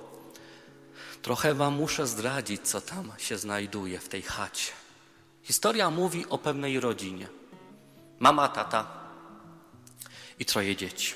Trochę 1.23 1.55
Wam 1.55 1.75
muszę 1.75 2.07
zdradzić, 2.07 2.69
co 2.69 2.81
tam 2.81 3.13
się 3.19 3.39
znajduje 3.39 3.99
w 3.99 4.09
tej 4.09 4.23
chacie. 4.23 4.73
Historia 5.43 5.91
mówi 5.91 6.27
o 6.29 6.39
pewnej 6.39 6.81
rodzinie. 6.81 7.29
Mama, 8.19 8.49
tata 8.49 8.87
i 10.39 10.45
troje 10.45 10.77
dzieci. 10.77 11.15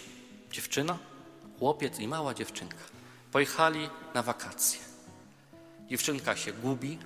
Dziewczyna, 0.51 0.99
chłopiec 1.59 1.99
i 1.99 2.09
mała 2.09 2.35
dziewczynka. 2.35 2.85
Pojechali 3.33 3.91
na 4.15 4.23
wakacje. 4.23 4.81
Dziewczynka 5.89 6.37
się 6.37 6.53
gubi, 6.53 6.99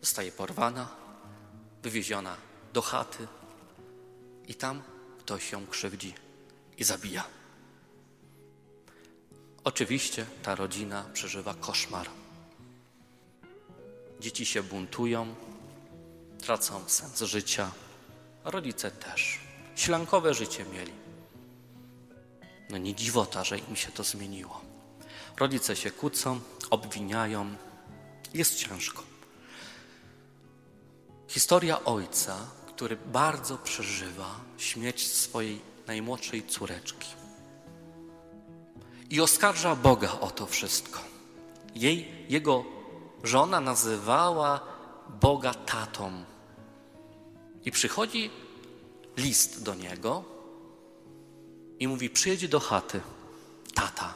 zostaje 0.00 0.32
porwana, 0.32 0.88
wywieziona 1.82 2.36
do 2.72 2.82
chaty 2.82 3.26
i 4.48 4.54
tam 4.54 4.82
ktoś 5.18 5.52
ją 5.52 5.66
krzywdzi 5.66 6.14
i 6.78 6.84
zabija. 6.84 7.24
Oczywiście 9.66 10.26
ta 10.42 10.54
rodzina 10.54 11.04
przeżywa 11.12 11.54
koszmar. 11.54 12.08
Dzieci 14.20 14.46
się 14.46 14.62
buntują, 14.62 15.34
tracą 16.38 16.80
sens 16.86 17.20
życia. 17.22 17.70
Rodzice 18.44 18.90
też. 18.90 19.40
Ślankowe 19.76 20.34
życie 20.34 20.64
mieli. 20.64 20.92
No 22.70 22.78
nie 22.78 22.94
dziwota, 22.94 23.44
że 23.44 23.58
im 23.58 23.76
się 23.76 23.92
to 23.92 24.04
zmieniło. 24.04 24.60
Rodzice 25.36 25.76
się 25.76 25.90
kłócą, 25.90 26.40
obwiniają. 26.70 27.56
Jest 28.34 28.54
ciężko. 28.54 29.02
Historia 31.28 31.84
ojca, 31.84 32.36
który 32.66 32.96
bardzo 32.96 33.58
przeżywa 33.58 34.40
śmierć 34.58 35.06
swojej 35.06 35.60
najmłodszej 35.86 36.46
córeczki. 36.46 37.25
I 39.10 39.20
oskarża 39.20 39.76
Boga 39.76 40.20
o 40.20 40.30
to 40.30 40.46
wszystko. 40.46 41.00
Jej, 41.74 42.26
jego 42.28 42.64
żona 43.24 43.60
nazywała 43.60 44.60
Boga 45.20 45.54
tatą. 45.54 46.24
I 47.64 47.70
przychodzi 47.70 48.30
list 49.16 49.62
do 49.62 49.74
niego 49.74 50.24
i 51.78 51.88
mówi: 51.88 52.10
Przyjedź 52.10 52.48
do 52.48 52.60
chaty, 52.60 53.00
tata. 53.74 54.14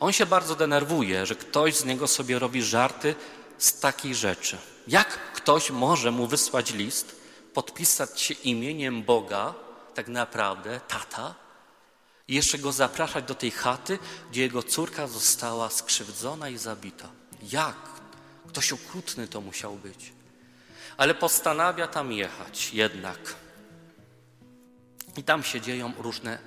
On 0.00 0.12
się 0.12 0.26
bardzo 0.26 0.54
denerwuje, 0.54 1.26
że 1.26 1.34
ktoś 1.34 1.76
z 1.76 1.84
niego 1.84 2.06
sobie 2.08 2.38
robi 2.38 2.62
żarty 2.62 3.14
z 3.58 3.80
takiej 3.80 4.14
rzeczy. 4.14 4.58
Jak 4.88 5.32
ktoś 5.32 5.70
może 5.70 6.10
mu 6.10 6.26
wysłać 6.26 6.74
list, 6.74 7.16
podpisać 7.54 8.20
się 8.20 8.34
imieniem 8.34 9.02
Boga, 9.02 9.54
tak 9.94 10.08
naprawdę, 10.08 10.80
tata, 10.88 11.34
i 12.28 12.34
jeszcze 12.34 12.58
go 12.58 12.72
zapraszać 12.72 13.24
do 13.24 13.34
tej 13.34 13.50
chaty, 13.50 13.98
gdzie 14.30 14.42
jego 14.42 14.62
córka 14.62 15.06
została 15.06 15.70
skrzywdzona 15.70 16.48
i 16.48 16.58
zabita? 16.58 17.08
Jak? 17.42 17.76
Ktoś 18.48 18.72
okrutny 18.72 19.28
to 19.28 19.40
musiał 19.40 19.76
być. 19.76 20.12
Ale 20.96 21.14
postanawia 21.14 21.86
tam 21.86 22.12
jechać 22.12 22.74
jednak. 22.74 23.18
I 25.16 25.22
tam 25.22 25.42
się 25.42 25.60
dzieją 25.60 25.92
różne, 25.98 26.38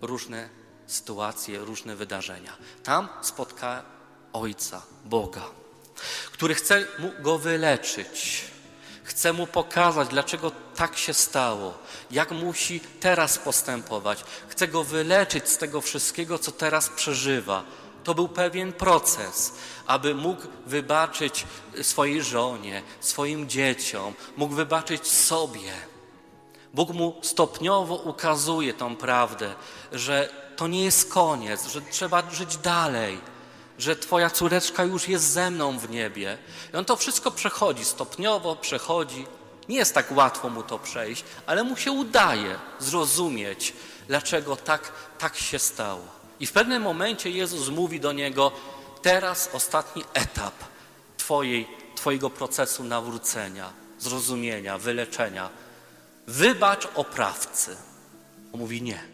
różne 0.00 0.48
sytuacje, 0.86 1.58
różne 1.58 1.96
wydarzenia. 1.96 2.56
Tam 2.84 3.08
spotka 3.22 3.84
Ojca, 4.32 4.82
Boga, 5.04 5.44
który 6.32 6.54
chce 6.54 6.86
mu 6.98 7.12
go 7.22 7.38
wyleczyć. 7.38 8.49
Chce 9.10 9.32
mu 9.32 9.46
pokazać, 9.46 10.08
dlaczego 10.08 10.52
tak 10.76 10.96
się 10.96 11.14
stało, 11.14 11.74
jak 12.10 12.30
musi 12.30 12.80
teraz 12.80 13.38
postępować. 13.38 14.24
Chce 14.48 14.68
go 14.68 14.84
wyleczyć 14.84 15.48
z 15.48 15.56
tego 15.56 15.80
wszystkiego, 15.80 16.38
co 16.38 16.52
teraz 16.52 16.88
przeżywa. 16.88 17.62
To 18.04 18.14
był 18.14 18.28
pewien 18.28 18.72
proces, 18.72 19.52
aby 19.86 20.14
mógł 20.14 20.42
wybaczyć 20.66 21.46
swojej 21.82 22.22
żonie, 22.22 22.82
swoim 23.00 23.48
dzieciom, 23.48 24.14
mógł 24.36 24.54
wybaczyć 24.54 25.06
sobie. 25.06 25.72
Bóg 26.74 26.90
mu 26.90 27.16
stopniowo 27.22 27.94
ukazuje 27.94 28.74
tą 28.74 28.96
prawdę, 28.96 29.54
że 29.92 30.32
to 30.56 30.68
nie 30.68 30.84
jest 30.84 31.12
koniec, 31.12 31.66
że 31.66 31.82
trzeba 31.82 32.30
żyć 32.30 32.56
dalej, 32.56 33.20
że 33.82 33.96
Twoja 33.96 34.30
córeczka 34.30 34.84
już 34.84 35.08
jest 35.08 35.24
ze 35.24 35.50
mną 35.50 35.78
w 35.78 35.90
niebie. 35.90 36.38
I 36.74 36.76
on 36.76 36.84
to 36.84 36.96
wszystko 36.96 37.30
przechodzi, 37.30 37.84
stopniowo 37.84 38.56
przechodzi. 38.56 39.26
Nie 39.68 39.76
jest 39.76 39.94
tak 39.94 40.12
łatwo 40.12 40.50
mu 40.50 40.62
to 40.62 40.78
przejść, 40.78 41.24
ale 41.46 41.64
mu 41.64 41.76
się 41.76 41.92
udaje 41.92 42.56
zrozumieć, 42.78 43.72
dlaczego 44.08 44.56
tak, 44.56 44.92
tak 45.18 45.36
się 45.36 45.58
stało. 45.58 46.04
I 46.40 46.46
w 46.46 46.52
pewnym 46.52 46.82
momencie 46.82 47.30
Jezus 47.30 47.68
mówi 47.68 48.00
do 48.00 48.12
niego: 48.12 48.52
Teraz 49.02 49.50
ostatni 49.52 50.04
etap 50.14 50.54
twojej, 51.16 51.68
Twojego 51.94 52.30
procesu 52.30 52.84
nawrócenia, 52.84 53.72
zrozumienia, 53.98 54.78
wyleczenia. 54.78 55.50
Wybacz 56.26 56.88
oprawcy. 56.94 57.76
On 58.52 58.60
mówi: 58.60 58.82
Nie, 58.82 59.04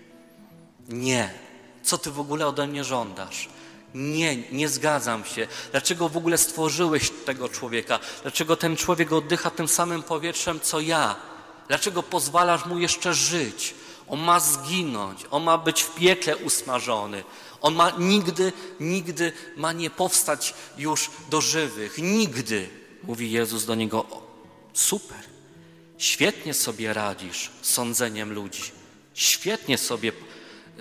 nie. 0.88 1.35
Co 1.83 1.99
ty 1.99 2.11
w 2.11 2.21
ogóle 2.21 2.47
ode 2.47 2.67
mnie 2.67 2.85
żądasz? 2.85 3.49
Nie, 3.94 4.37
nie 4.37 4.68
zgadzam 4.68 5.25
się. 5.25 5.49
Dlaczego 5.70 6.09
w 6.09 6.16
ogóle 6.16 6.38
stworzyłeś 6.38 7.11
tego 7.27 7.49
człowieka? 7.49 7.99
Dlaczego 8.22 8.57
ten 8.57 8.77
człowiek 8.77 9.12
oddycha 9.12 9.51
tym 9.51 9.68
samym 9.68 10.03
powietrzem 10.03 10.61
co 10.61 10.81
ja? 10.81 11.16
Dlaczego 11.68 12.03
pozwalasz 12.03 12.66
mu 12.66 12.79
jeszcze 12.79 13.14
żyć? 13.14 13.75
On 14.09 14.20
ma 14.20 14.40
zginąć, 14.40 15.27
on 15.31 15.42
ma 15.42 15.59
być 15.59 15.83
w 15.83 15.94
piekle 15.94 16.37
usmażony. 16.37 17.25
On 17.61 17.75
ma 17.75 17.90
nigdy, 17.90 18.53
nigdy 18.81 19.33
ma 19.57 19.72
nie 19.72 19.90
powstać 19.90 20.55
już 20.79 21.11
do 21.31 21.40
żywych. 21.40 21.99
Nigdy, 21.99 22.68
mówi 23.03 23.31
Jezus 23.31 23.64
do 23.64 23.75
niego. 23.75 24.07
Super, 24.72 25.18
świetnie 25.99 26.55
sobie 26.55 26.92
radzisz 26.92 27.51
z 27.62 27.70
sądzeniem 27.70 28.33
ludzi. 28.33 28.62
Świetnie 29.14 29.79
sobie 29.79 30.12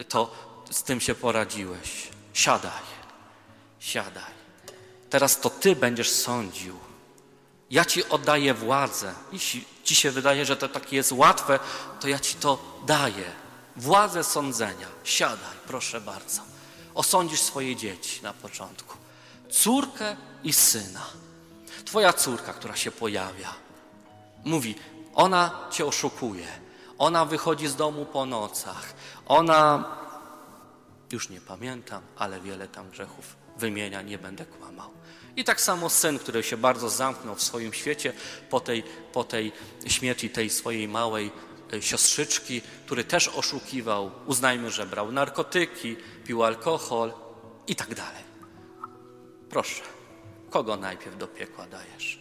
to 0.09 0.35
z 0.71 0.83
tym 0.83 1.01
się 1.01 1.15
poradziłeś. 1.15 2.07
Siadaj, 2.33 2.94
siadaj. 3.85 4.33
Teraz 5.09 5.39
to 5.39 5.49
ty 5.49 5.75
będziesz 5.75 6.09
sądził. 6.11 6.79
Ja 7.69 7.85
ci 7.85 8.09
oddaję 8.09 8.53
władzę. 8.53 9.13
Jeśli 9.31 9.65
ci 9.83 9.95
się 9.95 10.11
wydaje, 10.11 10.45
że 10.45 10.57
to 10.57 10.67
takie 10.69 10.95
jest 10.95 11.11
łatwe, 11.11 11.59
to 11.99 12.07
ja 12.07 12.19
ci 12.19 12.35
to 12.35 12.81
daję. 12.85 13.31
Władzę 13.75 14.23
sądzenia. 14.23 14.87
Siadaj, 15.03 15.55
proszę 15.67 16.01
bardzo. 16.01 16.41
Osądzisz 16.95 17.41
swoje 17.41 17.75
dzieci 17.75 18.23
na 18.23 18.33
początku. 18.33 18.97
Córkę 19.49 20.15
i 20.43 20.53
syna. 20.53 21.05
Twoja 21.85 22.13
córka, 22.13 22.53
która 22.53 22.75
się 22.75 22.91
pojawia, 22.91 23.53
mówi, 24.45 24.75
ona 25.13 25.67
cię 25.71 25.85
oszukuje. 25.85 26.47
Ona 26.97 27.25
wychodzi 27.25 27.67
z 27.67 27.75
domu 27.75 28.05
po 28.05 28.25
nocach. 28.25 28.93
Ona, 29.27 29.83
już 31.11 31.29
nie 31.29 31.41
pamiętam, 31.41 32.01
ale 32.17 32.41
wiele 32.41 32.67
tam 32.67 32.89
grzechów 32.89 33.44
wymienia, 33.57 34.01
nie 34.01 34.17
będę 34.17 34.45
kłamał. 34.45 34.89
I 35.35 35.43
tak 35.43 35.61
samo 35.61 35.89
syn, 35.89 36.19
który 36.19 36.43
się 36.43 36.57
bardzo 36.57 36.89
zamknął 36.89 37.35
w 37.35 37.43
swoim 37.43 37.73
świecie 37.73 38.13
po 38.49 38.59
tej, 38.59 38.83
po 39.13 39.23
tej 39.23 39.51
śmierci 39.87 40.29
tej 40.29 40.49
swojej 40.49 40.87
małej 40.87 41.31
e, 41.73 41.81
siostrzyczki, 41.81 42.61
który 42.85 43.03
też 43.03 43.27
oszukiwał, 43.27 44.11
uznajmy, 44.25 44.71
że 44.71 44.85
brał 44.85 45.11
narkotyki, 45.11 45.95
pił 46.25 46.43
alkohol 46.43 47.13
i 47.67 47.75
tak 47.75 47.95
dalej. 47.95 48.23
Proszę, 49.49 49.83
kogo 50.49 50.77
najpierw 50.77 51.17
do 51.17 51.27
piekła 51.27 51.67
dajesz? 51.67 52.19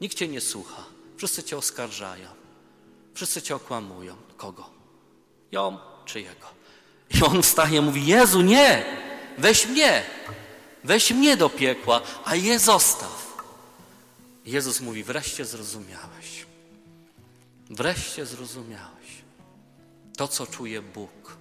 Nikt 0.00 0.16
cię 0.16 0.28
nie 0.28 0.40
słucha, 0.40 0.84
wszyscy 1.16 1.42
cię 1.42 1.56
oskarżają, 1.56 2.28
wszyscy 3.14 3.42
cię 3.42 3.56
okłamują. 3.56 4.16
Kogo? 4.36 4.70
Ją 5.52 5.78
czy 6.04 6.20
jego? 6.20 6.46
I 7.10 7.22
on 7.22 7.42
wstaje 7.42 7.78
i 7.78 7.80
mówi: 7.80 8.06
Jezu, 8.06 8.42
nie, 8.42 8.84
weź 9.38 9.66
mnie, 9.66 10.02
weź 10.84 11.10
mnie 11.10 11.36
do 11.36 11.50
piekła, 11.50 12.00
a 12.24 12.34
je 12.34 12.58
zostaw. 12.58 13.42
Jezus 14.44 14.80
mówi: 14.80 15.04
Wreszcie 15.04 15.44
zrozumiałeś. 15.44 16.46
Wreszcie 17.70 18.26
zrozumiałeś 18.26 19.00
to, 20.20 20.28
co 20.28 20.46
czuje 20.46 20.82
Bóg. 20.82 21.36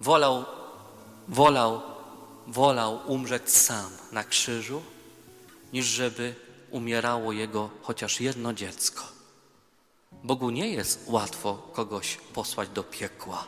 Wolał, 0.00 0.44
wolał, 1.28 1.82
wolał 2.46 3.00
umrzeć 3.06 3.50
sam 3.50 3.90
na 4.12 4.24
krzyżu, 4.24 4.82
niż 5.72 5.86
żeby 5.86 6.34
umierało 6.70 7.32
jego 7.32 7.70
chociaż 7.82 8.20
jedno 8.20 8.52
dziecko. 8.52 9.04
Bogu 10.12 10.50
nie 10.50 10.68
jest 10.68 11.04
łatwo 11.06 11.54
kogoś 11.72 12.16
posłać 12.16 12.68
do 12.68 12.82
piekła. 12.82 13.46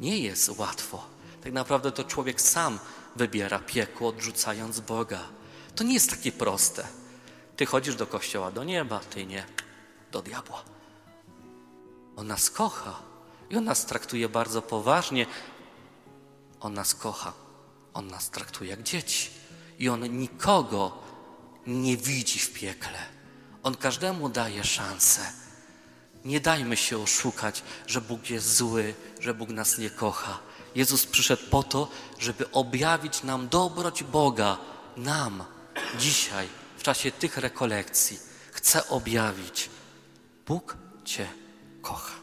Nie 0.00 0.18
jest 0.18 0.48
łatwo. 0.58 1.06
Tak 1.44 1.52
naprawdę 1.52 1.92
to 1.92 2.04
człowiek 2.04 2.40
sam 2.40 2.78
wybiera 3.16 3.58
piekło, 3.58 4.08
odrzucając 4.08 4.80
Boga. 4.80 5.20
To 5.74 5.84
nie 5.84 5.94
jest 5.94 6.10
takie 6.10 6.32
proste. 6.32 6.86
Ty 7.56 7.66
chodzisz 7.66 7.96
do 7.96 8.06
kościoła, 8.06 8.50
do 8.50 8.64
nieba, 8.64 8.98
ty 8.98 9.26
nie, 9.26 9.46
do 10.12 10.22
diabła. 10.22 10.62
On 12.16 12.26
nas 12.26 12.50
kocha 12.50 13.02
i 13.50 13.56
on 13.56 13.64
nas 13.64 13.86
traktuje 13.86 14.28
bardzo 14.28 14.62
poważnie. 14.62 15.26
On 16.60 16.74
nas 16.74 16.94
kocha, 16.94 17.32
on 17.94 18.06
nas 18.06 18.30
traktuje 18.30 18.70
jak 18.70 18.82
dzieci. 18.82 19.30
I 19.78 19.88
on 19.88 20.18
nikogo 20.18 20.98
nie 21.66 21.96
widzi 21.96 22.38
w 22.38 22.52
piekle. 22.52 22.98
On 23.62 23.74
każdemu 23.74 24.28
daje 24.28 24.64
szansę. 24.64 25.32
Nie 26.24 26.40
dajmy 26.40 26.76
się 26.76 26.98
oszukać, 26.98 27.62
że 27.86 28.00
Bóg 28.00 28.30
jest 28.30 28.56
zły, 28.56 28.94
że 29.20 29.34
Bóg 29.34 29.48
nas 29.48 29.78
nie 29.78 29.90
kocha. 29.90 30.38
Jezus 30.74 31.06
przyszedł 31.06 31.42
po 31.50 31.62
to, 31.62 31.88
żeby 32.18 32.50
objawić 32.50 33.22
nam 33.22 33.48
dobroć 33.48 34.02
Boga, 34.02 34.58
nam, 34.96 35.44
dzisiaj, 35.98 36.48
w 36.76 36.82
czasie 36.82 37.12
tych 37.12 37.36
rekolekcji. 37.36 38.18
Chce 38.52 38.88
objawić. 38.88 39.70
Bóg 40.46 40.76
Cię 41.04 41.28
kocha. 41.82 42.21